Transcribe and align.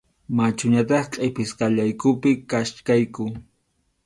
Machuñataq 0.35 1.05
qʼipisqallaykupi 1.13 2.31
kachkayku. 2.49 3.23